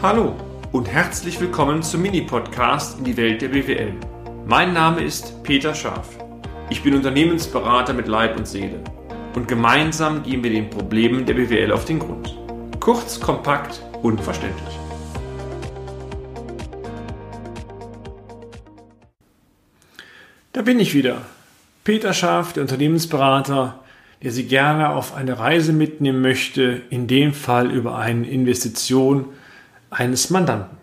Hallo 0.00 0.36
und 0.70 0.86
herzlich 0.86 1.40
willkommen 1.40 1.82
zum 1.82 2.02
Mini-Podcast 2.02 3.00
in 3.00 3.04
die 3.04 3.16
Welt 3.16 3.42
der 3.42 3.48
BWL. 3.48 3.92
Mein 4.46 4.72
Name 4.72 5.02
ist 5.02 5.42
Peter 5.42 5.74
Scharf. 5.74 6.16
Ich 6.70 6.84
bin 6.84 6.94
Unternehmensberater 6.94 7.94
mit 7.94 8.06
Leib 8.06 8.36
und 8.36 8.46
Seele 8.46 8.78
und 9.34 9.48
gemeinsam 9.48 10.22
gehen 10.22 10.44
wir 10.44 10.52
den 10.52 10.70
Problemen 10.70 11.26
der 11.26 11.34
BWL 11.34 11.72
auf 11.72 11.84
den 11.84 11.98
Grund. 11.98 12.38
Kurz, 12.78 13.18
kompakt 13.18 13.82
und 14.00 14.20
verständlich. 14.20 14.78
Da 20.52 20.62
bin 20.62 20.78
ich 20.78 20.94
wieder. 20.94 21.22
Peter 21.82 22.12
Scharf, 22.12 22.52
der 22.52 22.62
Unternehmensberater, 22.62 23.80
der 24.22 24.30
Sie 24.30 24.44
gerne 24.44 24.90
auf 24.90 25.16
eine 25.16 25.40
Reise 25.40 25.72
mitnehmen 25.72 26.20
möchte, 26.20 26.82
in 26.88 27.08
dem 27.08 27.34
Fall 27.34 27.72
über 27.72 27.98
eine 27.98 28.28
Investition 28.28 29.30
eines 29.90 30.30
Mandanten. 30.30 30.76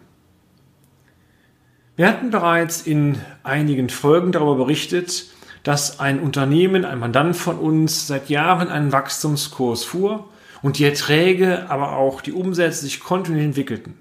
Wir 1.95 2.07
hatten 2.07 2.29
bereits 2.29 2.81
in 2.81 3.19
einigen 3.43 3.89
Folgen 3.89 4.31
darüber 4.31 4.55
berichtet, 4.55 5.27
dass 5.63 5.99
ein 5.99 6.19
Unternehmen, 6.19 6.85
ein 6.85 6.99
Mandant 6.99 7.35
von 7.35 7.57
uns 7.57 8.07
seit 8.07 8.29
Jahren 8.29 8.67
einen 8.67 8.91
Wachstumskurs 8.91 9.83
fuhr 9.83 10.29
und 10.61 10.77
die 10.77 10.83
Erträge, 10.83 11.69
aber 11.69 11.97
auch 11.97 12.21
die 12.21 12.33
Umsätze 12.33 12.81
sich 12.81 12.99
kontinuierlich 12.99 13.47
entwickelten. 13.47 13.97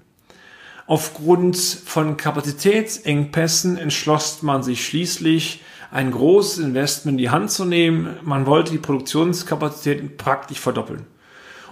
Aufgrund 0.87 1.57
von 1.57 2.17
Kapazitätsengpässen 2.17 3.77
entschloss 3.77 4.43
man 4.43 4.61
sich 4.61 4.85
schließlich, 4.85 5.63
ein 5.89 6.11
großes 6.11 6.59
Investment 6.59 7.15
in 7.15 7.23
die 7.23 7.29
Hand 7.29 7.49
zu 7.49 7.65
nehmen. 7.65 8.17
Man 8.21 8.45
wollte 8.45 8.71
die 8.71 8.77
Produktionskapazitäten 8.77 10.17
praktisch 10.17 10.59
verdoppeln. 10.59 11.07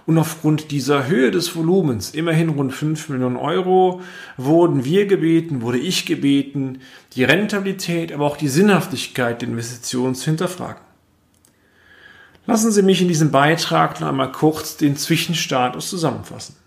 Und 0.05 0.17
aufgrund 0.17 0.71
dieser 0.71 1.07
Höhe 1.07 1.31
des 1.31 1.55
Volumens, 1.55 2.11
immerhin 2.11 2.49
rund 2.49 2.73
5 2.73 3.09
Millionen 3.09 3.37
Euro, 3.37 4.01
wurden 4.35 4.83
wir 4.83 5.05
gebeten, 5.05 5.61
wurde 5.61 5.77
ich 5.77 6.05
gebeten, 6.05 6.79
die 7.15 7.23
Rentabilität, 7.23 8.11
aber 8.11 8.25
auch 8.25 8.35
die 8.35 8.49
Sinnhaftigkeit 8.49 9.41
der 9.41 9.49
Investitionen 9.49 10.15
zu 10.15 10.25
hinterfragen. 10.25 10.81
Lassen 12.45 12.71
Sie 12.71 12.81
mich 12.81 13.01
in 13.01 13.07
diesem 13.07 13.31
Beitrag 13.31 14.01
noch 14.01 14.09
einmal 14.09 14.33
kurz 14.33 14.75
den 14.75 14.97
Zwischenstatus 14.97 15.89
zusammenfassen. 15.89 16.57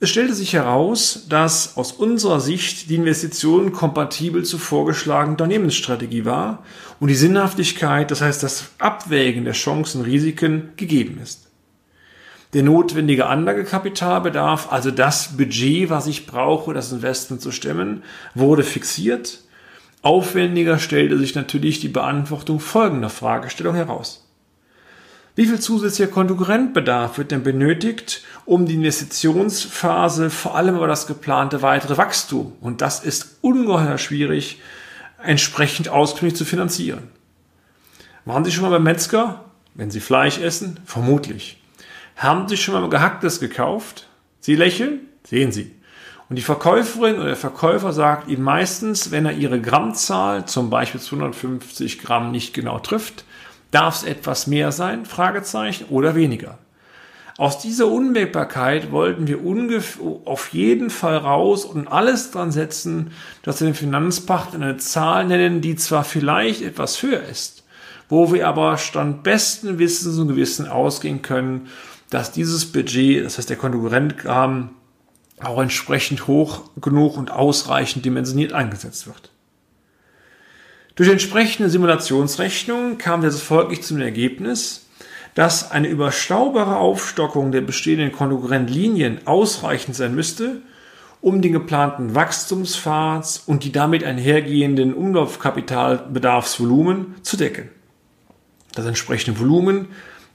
Es 0.00 0.10
stellte 0.10 0.32
sich 0.32 0.52
heraus, 0.52 1.26
dass 1.28 1.76
aus 1.76 1.90
unserer 1.90 2.40
Sicht 2.40 2.88
die 2.88 2.94
Investition 2.94 3.72
kompatibel 3.72 4.44
zur 4.44 4.60
vorgeschlagenen 4.60 5.32
Unternehmensstrategie 5.32 6.24
war 6.24 6.64
und 7.00 7.08
die 7.08 7.16
Sinnhaftigkeit, 7.16 8.10
das 8.10 8.20
heißt 8.20 8.42
das 8.42 8.70
Abwägen 8.78 9.44
der 9.44 9.54
Chancen 9.54 10.00
und 10.00 10.06
Risiken, 10.06 10.70
gegeben 10.76 11.18
ist. 11.20 11.47
Der 12.54 12.62
notwendige 12.62 13.26
Anlagekapitalbedarf, 13.26 14.72
also 14.72 14.90
das 14.90 15.36
Budget, 15.36 15.90
was 15.90 16.06
ich 16.06 16.26
brauche, 16.26 16.72
das 16.72 16.92
Investment 16.92 17.42
zu 17.42 17.50
stemmen, 17.50 18.02
wurde 18.34 18.62
fixiert. 18.62 19.40
Aufwendiger 20.00 20.78
stellte 20.78 21.18
sich 21.18 21.34
natürlich 21.34 21.80
die 21.80 21.88
Beantwortung 21.88 22.60
folgender 22.60 23.10
Fragestellung 23.10 23.74
heraus. 23.74 24.24
Wie 25.34 25.46
viel 25.46 25.60
zusätzlicher 25.60 26.10
Konkurrentbedarf 26.10 27.18
wird 27.18 27.30
denn 27.30 27.42
benötigt, 27.42 28.24
um 28.44 28.66
die 28.66 28.74
Investitionsphase, 28.74 30.30
vor 30.30 30.56
allem 30.56 30.74
aber 30.74 30.88
das 30.88 31.06
geplante 31.06 31.62
weitere 31.62 31.96
Wachstum, 31.96 32.54
und 32.60 32.80
das 32.80 33.04
ist 33.04 33.36
ungeheuer 33.42 33.98
schwierig, 33.98 34.60
entsprechend 35.22 35.90
auskömmlich 35.90 36.34
zu 36.34 36.44
finanzieren? 36.44 37.04
Waren 38.24 38.44
Sie 38.44 38.50
schon 38.50 38.64
mal 38.64 38.70
beim 38.70 38.82
Metzger? 38.82 39.44
Wenn 39.74 39.90
Sie 39.90 40.00
Fleisch 40.00 40.38
essen? 40.38 40.80
Vermutlich. 40.84 41.62
Haben 42.18 42.46
Sie 42.48 42.56
schon 42.56 42.74
mal 42.74 42.88
gehacktes 42.90 43.40
gekauft? 43.40 44.06
Sie 44.40 44.54
lächeln? 44.54 45.00
Sehen 45.24 45.50
Sie. 45.50 45.74
Und 46.28 46.36
die 46.36 46.42
Verkäuferin 46.42 47.16
oder 47.16 47.26
der 47.26 47.36
Verkäufer 47.36 47.94
sagt 47.94 48.28
Ihnen 48.28 48.42
meistens, 48.42 49.10
wenn 49.10 49.24
er 49.24 49.32
Ihre 49.32 49.60
Grammzahl, 49.60 50.44
zum 50.44 50.68
Beispiel 50.68 51.00
250 51.00 52.00
Gramm, 52.00 52.30
nicht 52.30 52.52
genau 52.52 52.78
trifft, 52.78 53.24
Darf 53.70 53.96
es 53.96 54.02
etwas 54.04 54.46
mehr 54.46 54.72
sein? 54.72 55.04
Fragezeichen 55.04 55.86
oder 55.90 56.14
weniger? 56.14 56.58
Aus 57.36 57.60
dieser 57.60 57.86
Unwägbarkeit 57.86 58.90
wollten 58.90 59.28
wir 59.28 59.38
auf 60.24 60.48
jeden 60.52 60.90
Fall 60.90 61.18
raus 61.18 61.64
und 61.64 61.86
alles 61.86 62.32
dran 62.32 62.50
setzen, 62.50 63.12
dass 63.42 63.60
wir 63.60 63.68
den 63.68 63.74
Finanzpacht 63.74 64.54
eine 64.54 64.76
Zahl 64.78 65.26
nennen, 65.26 65.60
die 65.60 65.76
zwar 65.76 66.02
vielleicht 66.02 66.62
etwas 66.62 67.00
höher 67.02 67.22
ist, 67.22 67.64
wo 68.08 68.32
wir 68.32 68.48
aber 68.48 68.76
stand 68.78 69.22
besten 69.22 69.78
Wissens 69.78 70.18
und 70.18 70.28
Gewissen 70.28 70.66
ausgehen 70.66 71.22
können, 71.22 71.68
dass 72.10 72.32
dieses 72.32 72.72
Budget, 72.72 73.24
das 73.24 73.38
heißt 73.38 73.48
der 73.50 73.56
Konkurrentrahmen, 73.56 74.70
auch 75.40 75.60
entsprechend 75.60 76.26
hoch 76.26 76.70
genug 76.80 77.16
und 77.16 77.30
ausreichend 77.30 78.04
dimensioniert 78.04 78.52
eingesetzt 78.52 79.06
wird. 79.06 79.30
Durch 80.96 81.10
entsprechende 81.10 81.70
Simulationsrechnungen 81.70 82.98
kam 82.98 83.22
wir 83.22 83.30
folglich 83.30 83.82
zum 83.82 84.00
Ergebnis, 84.00 84.86
dass 85.34 85.70
eine 85.70 85.86
überschaubare 85.86 86.74
Aufstockung 86.76 87.52
der 87.52 87.60
bestehenden 87.60 88.10
Konkurrentlinien 88.10 89.20
ausreichend 89.24 89.94
sein 89.94 90.16
müsste, 90.16 90.62
um 91.20 91.42
den 91.42 91.52
geplanten 91.52 92.16
Wachstumspfad 92.16 93.42
und 93.46 93.62
die 93.62 93.70
damit 93.70 94.02
einhergehenden 94.02 94.92
Umlaufkapitalbedarfsvolumen 94.94 97.14
zu 97.22 97.36
decken. 97.36 97.68
Das 98.74 98.86
entsprechende 98.86 99.38
Volumen, 99.38 99.86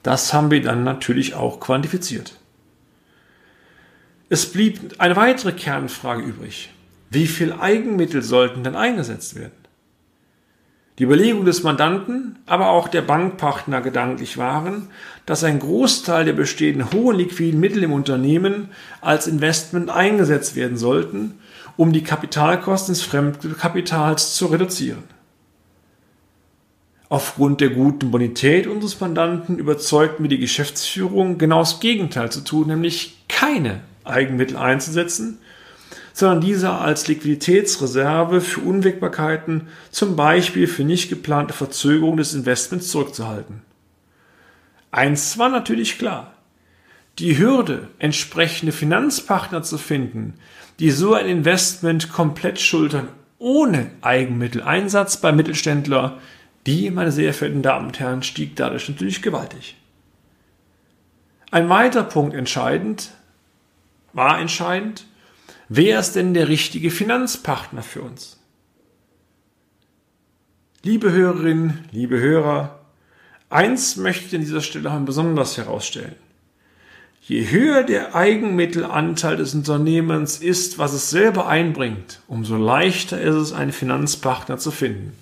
das 0.04 0.32
haben 0.32 0.52
wir 0.52 0.62
dann 0.62 0.84
natürlich 0.84 1.34
auch 1.34 1.58
quantifiziert. 1.58 2.38
Es 4.28 4.52
blieb 4.52 4.94
eine 4.98 5.16
weitere 5.16 5.52
Kernfrage 5.52 6.22
übrig. 6.22 6.70
Wie 7.10 7.26
viel 7.26 7.52
Eigenmittel 7.52 8.22
sollten 8.22 8.62
denn 8.62 8.76
eingesetzt 8.76 9.34
werden? 9.34 9.52
Die 10.98 11.04
Überlegung 11.04 11.44
des 11.44 11.62
Mandanten, 11.62 12.38
aber 12.46 12.68
auch 12.68 12.86
der 12.86 13.02
Bankpartner 13.02 13.80
gedanklich 13.80 14.36
waren, 14.36 14.90
dass 15.26 15.42
ein 15.42 15.58
Großteil 15.58 16.24
der 16.24 16.34
bestehenden 16.34 16.92
hohen 16.92 17.16
liquiden 17.16 17.58
Mittel 17.58 17.82
im 17.82 17.92
Unternehmen 17.92 18.68
als 19.00 19.26
Investment 19.26 19.90
eingesetzt 19.90 20.54
werden 20.54 20.76
sollten, 20.76 21.40
um 21.76 21.92
die 21.92 22.04
Kapitalkosten 22.04 22.94
des 22.94 23.02
Fremdkapitals 23.02 24.34
zu 24.34 24.46
reduzieren. 24.46 25.13
Aufgrund 27.14 27.60
der 27.60 27.70
guten 27.70 28.10
Bonität 28.10 28.66
unseres 28.66 28.98
Mandanten 28.98 29.56
überzeugten 29.56 30.24
wir 30.24 30.28
die 30.28 30.40
Geschäftsführung, 30.40 31.38
genau 31.38 31.60
das 31.60 31.78
Gegenteil 31.78 32.32
zu 32.32 32.40
tun, 32.40 32.66
nämlich 32.66 33.18
keine 33.28 33.82
Eigenmittel 34.02 34.56
einzusetzen, 34.56 35.38
sondern 36.12 36.40
diese 36.40 36.72
als 36.72 37.06
Liquiditätsreserve 37.06 38.40
für 38.40 38.62
Unwägbarkeiten, 38.62 39.68
zum 39.92 40.16
Beispiel 40.16 40.66
für 40.66 40.82
nicht 40.82 41.08
geplante 41.08 41.54
Verzögerung 41.54 42.16
des 42.16 42.34
Investments 42.34 42.88
zurückzuhalten. 42.88 43.62
Eins 44.90 45.38
war 45.38 45.50
natürlich 45.50 46.00
klar. 46.00 46.34
Die 47.20 47.38
Hürde, 47.38 47.90
entsprechende 48.00 48.72
Finanzpartner 48.72 49.62
zu 49.62 49.78
finden, 49.78 50.34
die 50.80 50.90
so 50.90 51.14
ein 51.14 51.26
Investment 51.26 52.12
komplett 52.12 52.60
schultern, 52.60 53.06
ohne 53.38 53.92
Eigenmitteleinsatz 54.00 55.18
bei 55.18 55.30
Mittelständler, 55.30 56.18
die, 56.66 56.90
meine 56.90 57.12
sehr 57.12 57.34
verehrten 57.34 57.62
Damen 57.62 57.86
und 57.86 58.00
Herren, 58.00 58.22
stieg 58.22 58.56
dadurch 58.56 58.88
natürlich 58.88 59.22
gewaltig. 59.22 59.76
Ein 61.50 61.68
weiterer 61.68 62.04
Punkt 62.04 62.34
entscheidend, 62.34 63.10
war 64.12 64.38
entscheidend, 64.40 65.06
Wer 65.68 65.98
ist 65.98 66.12
denn 66.12 66.34
der 66.34 66.48
richtige 66.48 66.90
Finanzpartner 66.90 67.82
für 67.82 68.02
uns? 68.02 68.38
Liebe 70.82 71.10
Hörerinnen, 71.10 71.86
liebe 71.90 72.20
Hörer, 72.20 72.80
eins 73.48 73.96
möchte 73.96 74.26
ich 74.26 74.34
an 74.34 74.40
dieser 74.42 74.60
Stelle 74.60 74.90
besonders 75.06 75.56
herausstellen. 75.56 76.16
Je 77.22 77.50
höher 77.50 77.82
der 77.82 78.14
Eigenmittelanteil 78.14 79.38
des 79.38 79.54
Unternehmens 79.54 80.36
ist, 80.38 80.76
was 80.76 80.92
es 80.92 81.08
selber 81.08 81.48
einbringt, 81.48 82.20
umso 82.28 82.56
leichter 82.56 83.18
ist 83.18 83.34
es, 83.34 83.52
einen 83.52 83.72
Finanzpartner 83.72 84.58
zu 84.58 84.70
finden. 84.70 85.16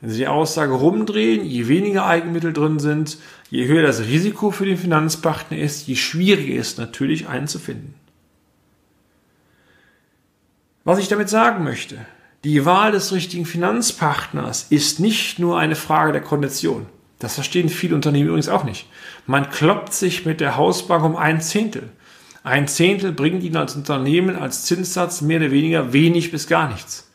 Wenn 0.00 0.10
Sie 0.10 0.18
die 0.18 0.28
Aussage 0.28 0.72
rumdrehen, 0.72 1.44
je 1.44 1.68
weniger 1.68 2.06
Eigenmittel 2.06 2.52
drin 2.52 2.78
sind, 2.78 3.18
je 3.50 3.66
höher 3.66 3.82
das 3.82 4.00
Risiko 4.00 4.50
für 4.50 4.66
den 4.66 4.76
Finanzpartner 4.76 5.58
ist, 5.58 5.86
je 5.86 5.96
schwieriger 5.96 6.54
ist 6.54 6.72
es 6.72 6.78
natürlich, 6.78 7.28
einen 7.28 7.48
zu 7.48 7.58
finden. 7.58 7.94
Was 10.84 10.98
ich 10.98 11.08
damit 11.08 11.28
sagen 11.28 11.64
möchte, 11.64 11.98
die 12.44 12.64
Wahl 12.64 12.92
des 12.92 13.12
richtigen 13.12 13.46
Finanzpartners 13.46 14.66
ist 14.70 15.00
nicht 15.00 15.38
nur 15.38 15.58
eine 15.58 15.74
Frage 15.74 16.12
der 16.12 16.20
Kondition. 16.20 16.86
Das 17.18 17.34
verstehen 17.34 17.68
viele 17.68 17.94
Unternehmen 17.94 18.28
übrigens 18.28 18.48
auch 18.48 18.64
nicht. 18.64 18.86
Man 19.26 19.50
kloppt 19.50 19.94
sich 19.94 20.26
mit 20.26 20.40
der 20.40 20.56
Hausbank 20.56 21.02
um 21.02 21.16
ein 21.16 21.40
Zehntel. 21.40 21.90
Ein 22.44 22.68
Zehntel 22.68 23.10
bringt 23.10 23.42
Ihnen 23.42 23.56
als 23.56 23.74
Unternehmen 23.74 24.36
als 24.36 24.64
Zinssatz 24.64 25.22
mehr 25.22 25.40
oder 25.40 25.50
weniger 25.50 25.92
wenig 25.92 26.30
bis 26.30 26.46
gar 26.46 26.68
nichts. 26.68 27.05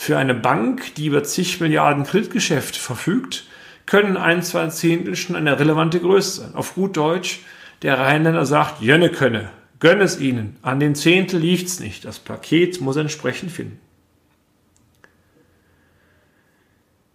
Für 0.00 0.16
eine 0.16 0.34
Bank, 0.34 0.94
die 0.94 1.06
über 1.06 1.24
zig 1.24 1.60
Milliarden 1.60 2.04
Kreditgeschäft 2.04 2.76
verfügt, 2.76 3.46
können 3.84 4.16
ein, 4.16 4.44
zwei 4.44 4.68
Zehntel 4.68 5.16
schon 5.16 5.34
eine 5.34 5.58
relevante 5.58 5.98
Größe 5.98 6.40
sein. 6.40 6.54
Auf 6.54 6.76
gut 6.76 6.96
Deutsch, 6.96 7.40
der 7.82 7.98
Rheinländer 7.98 8.46
sagt, 8.46 8.80
Jönne 8.80 9.10
könne, 9.10 9.50
Gönn 9.80 10.00
es 10.00 10.20
ihnen. 10.20 10.56
An 10.62 10.78
den 10.78 10.94
Zehntel 10.94 11.40
liegt's 11.40 11.80
nicht. 11.80 12.04
Das 12.04 12.20
Paket 12.20 12.80
muss 12.80 12.94
entsprechend 12.94 13.50
finden. 13.50 13.80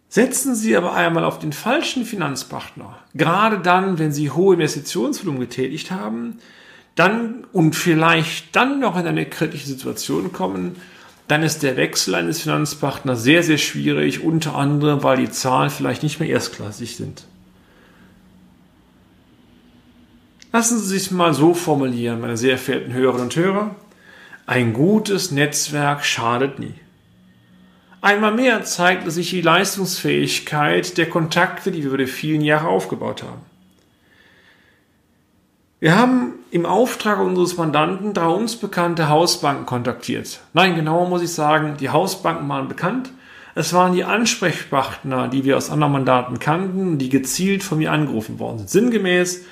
Setzen 0.09 0.53
Sie 0.53 0.75
aber 0.75 0.93
einmal 0.93 1.23
auf 1.23 1.39
den 1.39 1.53
falschen 1.53 2.03
Finanzpartner, 2.03 2.99
gerade 3.13 3.59
dann, 3.59 3.97
wenn 3.97 4.11
Sie 4.11 4.29
hohe 4.29 4.55
Investitionsvolumen 4.55 5.39
getätigt 5.39 5.89
haben, 5.89 6.39
dann 6.95 7.47
und 7.53 7.77
vielleicht 7.77 8.53
dann 8.57 8.81
noch 8.81 8.99
in 8.99 9.07
eine 9.07 9.25
kritische 9.25 9.67
Situation 9.67 10.33
kommen, 10.33 10.75
dann 11.27 11.43
ist 11.43 11.63
der 11.63 11.77
Wechsel 11.77 12.15
eines 12.15 12.41
Finanzpartners 12.41 13.23
sehr, 13.23 13.43
sehr 13.43 13.57
schwierig, 13.57 14.23
unter 14.23 14.55
anderem, 14.55 15.03
weil 15.03 15.17
die 15.17 15.29
Zahlen 15.29 15.69
vielleicht 15.69 16.03
nicht 16.03 16.19
mehr 16.19 16.29
erstklassig 16.29 16.95
sind. 16.95 17.25
Lassen 20.51 20.77
Sie 20.77 20.87
sich 20.87 21.09
mal 21.11 21.33
so 21.33 21.53
formulieren, 21.53 22.21
meine 22.21 22.37
sehr 22.37 22.57
verehrten 22.57 22.93
Hörerinnen 22.93 23.23
und 23.23 23.35
Hörer. 23.35 23.75
Ein 24.45 24.73
gutes 24.73 25.31
Netzwerk 25.31 26.05
schadet 26.05 26.59
nie. 26.59 26.75
Einmal 28.01 28.33
mehr 28.33 28.63
zeigte 28.65 29.09
sich 29.09 29.29
die 29.29 29.41
Leistungsfähigkeit 29.41 30.97
der 30.97 31.09
Kontakte, 31.09 31.71
die 31.71 31.79
wir 31.79 31.87
über 31.87 31.97
die 31.97 32.05
vielen 32.05 32.41
Jahre 32.41 32.67
aufgebaut 32.67 33.23
haben. 33.23 33.41
Wir 35.79 35.95
haben 35.95 36.33
im 36.53 36.67
Auftrag 36.67 37.19
unseres 37.19 37.57
Mandanten 37.57 38.13
drei 38.13 38.27
uns 38.27 38.57
bekannte 38.57 39.09
Hausbanken 39.09 39.65
kontaktiert. 39.65 40.39
Nein, 40.53 40.75
genauer 40.75 41.09
muss 41.09 41.23
ich 41.23 41.31
sagen, 41.31 41.77
die 41.79 41.89
Hausbanken 41.89 42.47
waren 42.47 42.67
bekannt. 42.67 43.09
Es 43.55 43.73
waren 43.73 43.93
die 43.93 44.03
Ansprechpartner, 44.03 45.29
die 45.29 45.45
wir 45.45 45.57
aus 45.57 45.71
anderen 45.71 45.93
Mandaten 45.93 46.37
kannten, 46.37 46.99
die 46.99 47.09
gezielt 47.09 47.63
von 47.63 47.79
mir 47.79 47.91
angerufen 47.91 48.37
worden 48.37 48.59
sind. 48.59 48.69
Sinngemäß, 48.69 49.45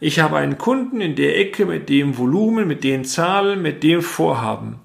ich 0.00 0.18
habe 0.18 0.38
einen 0.38 0.56
Kunden 0.56 1.02
in 1.02 1.14
der 1.14 1.38
Ecke 1.38 1.66
mit 1.66 1.90
dem 1.90 2.16
Volumen, 2.16 2.66
mit 2.66 2.84
den 2.84 3.04
Zahlen, 3.04 3.60
mit 3.60 3.82
dem 3.82 4.00
Vorhaben. 4.00 4.76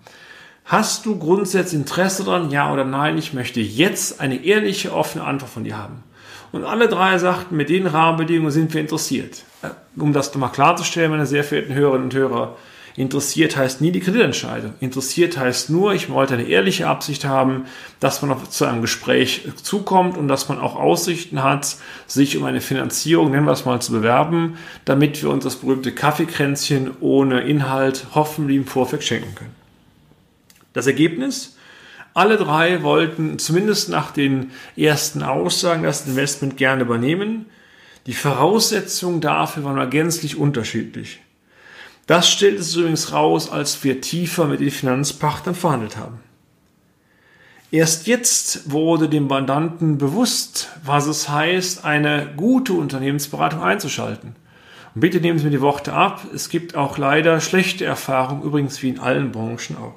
Hast 0.65 1.05
du 1.05 1.17
grundsätzlich 1.17 1.79
Interesse 1.79 2.25
daran? 2.25 2.51
Ja 2.51 2.73
oder 2.73 2.83
nein? 2.83 3.17
Ich 3.17 3.31
möchte 3.31 3.61
jetzt 3.61 4.19
eine 4.19 4.43
ehrliche, 4.43 4.93
offene 4.93 5.23
Antwort 5.23 5.51
von 5.51 5.63
dir 5.63 5.77
haben. 5.77 6.03
Und 6.51 6.65
alle 6.65 6.89
drei 6.89 7.17
sagten, 7.17 7.55
mit 7.55 7.69
den 7.69 7.87
Rahmenbedingungen 7.87 8.51
sind 8.51 8.73
wir 8.73 8.81
interessiert. 8.81 9.43
Äh, 9.61 9.69
um 9.97 10.13
das 10.13 10.33
nochmal 10.33 10.51
klarzustellen, 10.51 11.11
meine 11.11 11.25
sehr 11.25 11.43
verehrten 11.43 11.73
Hörerinnen 11.73 12.05
und 12.05 12.13
Hörer, 12.13 12.57
interessiert 12.97 13.55
heißt 13.55 13.81
nie 13.81 13.91
die 13.91 14.01
Kreditentscheidung. 14.01 14.73
Interessiert 14.79 15.37
heißt 15.37 15.69
nur, 15.69 15.93
ich 15.93 16.09
wollte 16.09 16.33
eine 16.33 16.43
ehrliche 16.43 16.87
Absicht 16.87 17.23
haben, 17.23 17.65
dass 17.99 18.21
man 18.21 18.37
zu 18.49 18.65
einem 18.65 18.81
Gespräch 18.81 19.47
zukommt 19.63 20.17
und 20.17 20.27
dass 20.27 20.49
man 20.49 20.59
auch 20.59 20.75
Aussichten 20.75 21.41
hat, 21.41 21.77
sich 22.07 22.37
um 22.37 22.43
eine 22.43 22.61
Finanzierung, 22.61 23.31
nennen 23.31 23.45
wir 23.45 23.53
es 23.53 23.65
mal, 23.65 23.81
zu 23.81 23.93
bewerben, 23.93 24.57
damit 24.83 25.21
wir 25.21 25.29
uns 25.29 25.43
das 25.43 25.57
berühmte 25.57 25.93
Kaffeekränzchen 25.93 26.91
ohne 26.99 27.41
Inhalt 27.41 28.07
hoffentlich 28.13 28.57
im 28.57 28.67
Vorfeld 28.67 29.03
schenken 29.03 29.35
können. 29.35 29.55
Das 30.73 30.87
Ergebnis? 30.87 31.55
Alle 32.13 32.37
drei 32.37 32.83
wollten 32.83 33.39
zumindest 33.39 33.89
nach 33.89 34.11
den 34.11 34.51
ersten 34.75 35.23
Aussagen 35.23 35.83
das 35.83 36.07
Investment 36.07 36.57
gerne 36.57 36.83
übernehmen. 36.83 37.45
Die 38.05 38.13
Voraussetzungen 38.13 39.21
dafür 39.21 39.63
waren 39.63 39.89
gänzlich 39.89 40.35
unterschiedlich. 40.35 41.21
Das 42.07 42.29
stellt 42.29 42.59
es 42.59 42.75
übrigens 42.75 43.13
raus, 43.13 43.49
als 43.49 43.83
wir 43.83 44.01
tiefer 44.01 44.45
mit 44.45 44.59
den 44.59 44.71
Finanzpartnern 44.71 45.55
verhandelt 45.55 45.97
haben. 45.97 46.19
Erst 47.71 48.07
jetzt 48.07 48.69
wurde 48.69 49.07
dem 49.07 49.27
Mandanten 49.27 49.97
bewusst, 49.97 50.69
was 50.83 51.07
es 51.07 51.29
heißt, 51.29 51.85
eine 51.85 52.33
gute 52.35 52.73
Unternehmensberatung 52.73 53.63
einzuschalten. 53.63 54.35
Und 54.93 54.99
bitte 54.99 55.21
nehmen 55.21 55.39
Sie 55.39 55.45
mir 55.45 55.51
die 55.51 55.61
Worte 55.61 55.93
ab, 55.93 56.25
es 56.35 56.49
gibt 56.49 56.75
auch 56.75 56.97
leider 56.97 57.39
schlechte 57.39 57.85
Erfahrungen, 57.85 58.43
übrigens 58.43 58.81
wie 58.83 58.89
in 58.89 58.99
allen 58.99 59.31
Branchen 59.31 59.77
auch. 59.77 59.95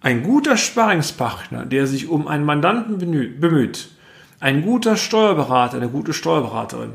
Ein 0.00 0.22
guter 0.22 0.56
Sparingspartner, 0.56 1.66
der 1.66 1.86
sich 1.88 2.08
um 2.08 2.28
einen 2.28 2.44
Mandanten 2.44 2.98
bemüht, 2.98 3.88
ein 4.38 4.62
guter 4.62 4.96
Steuerberater, 4.96 5.76
eine 5.76 5.88
gute 5.88 6.12
Steuerberaterin, 6.12 6.92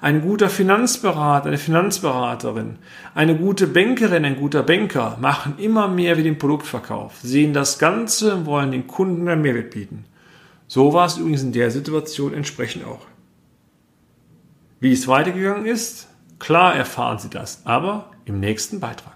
ein 0.00 0.22
guter 0.22 0.48
Finanzberater, 0.48 1.48
eine 1.48 1.58
Finanzberaterin, 1.58 2.78
eine 3.14 3.36
gute 3.36 3.66
Bankerin, 3.66 4.24
ein 4.24 4.36
guter 4.36 4.62
Banker 4.62 5.18
machen 5.20 5.58
immer 5.58 5.88
mehr 5.88 6.16
wie 6.16 6.22
den 6.22 6.38
Produktverkauf, 6.38 7.18
sehen 7.22 7.52
das 7.52 7.78
Ganze 7.78 8.34
und 8.34 8.46
wollen 8.46 8.72
den 8.72 8.86
Kunden 8.86 9.28
einen 9.28 9.42
Mehrwert 9.42 9.70
bieten. 9.70 10.04
So 10.66 10.94
war 10.94 11.06
es 11.06 11.18
übrigens 11.18 11.42
in 11.42 11.52
der 11.52 11.70
Situation 11.70 12.32
entsprechend 12.32 12.86
auch. 12.86 13.06
Wie 14.80 14.92
es 14.92 15.06
weitergegangen 15.08 15.66
ist, 15.66 16.08
klar 16.38 16.74
erfahren 16.74 17.18
Sie 17.18 17.30
das, 17.30 17.60
aber 17.66 18.10
im 18.24 18.40
nächsten 18.40 18.80
Beitrag. 18.80 19.15